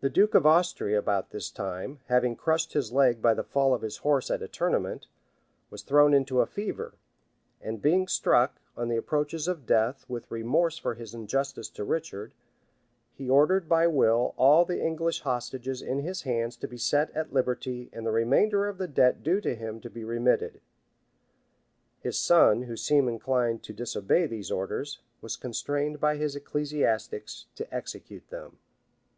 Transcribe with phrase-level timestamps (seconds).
[0.00, 3.82] The duke of Austria, about this time, having crushed his leg by the fall of
[3.82, 5.06] his horse at a tournament,
[5.68, 6.94] was thrown into a fever;
[7.60, 12.32] and being struck, on the approaches of death, with remorse for his injustice to Richard,
[13.12, 17.34] he ordered by will all the English hostages in his hands to be set at
[17.34, 20.62] liberty and the remainder of the debt due to him to be remitted:
[22.00, 27.74] his son, who seemed inclined to disobey these orders, was constrained by his ecclesiastics to
[27.74, 28.56] execute them.